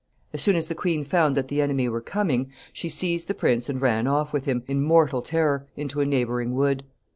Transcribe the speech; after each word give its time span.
As 0.33 0.41
soon 0.41 0.55
as 0.55 0.65
the 0.67 0.73
queen 0.73 1.03
found 1.03 1.37
that 1.37 1.47
the 1.47 1.61
enemy 1.61 1.87
were 1.87 2.01
coming, 2.01 2.51
she 2.73 2.89
seized 2.89 3.27
the 3.27 3.35
prince 3.35 3.69
and 3.69 3.79
ran 3.79 4.07
off 4.07 4.33
with 4.33 4.45
him, 4.45 4.63
in 4.67 4.81
mortal 4.81 5.21
terror, 5.21 5.67
into 5.77 6.01
a 6.01 6.07
neighboring 6.07 6.55
wood. 6.55 6.83